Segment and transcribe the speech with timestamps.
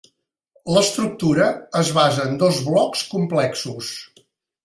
[0.75, 1.49] L'estructura
[1.81, 3.93] es basa en dos blocs complexos.